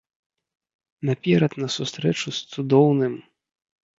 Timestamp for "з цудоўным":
2.37-3.13